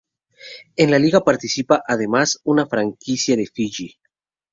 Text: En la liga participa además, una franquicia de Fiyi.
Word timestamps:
En 0.77 0.89
la 0.89 0.97
liga 0.97 1.23
participa 1.23 1.83
además, 1.87 2.39
una 2.43 2.65
franquicia 2.65 3.35
de 3.37 3.45
Fiyi. 3.45 3.99